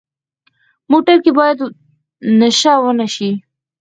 [0.91, 1.59] موټر کې باید
[2.39, 3.29] نشه ونه شي.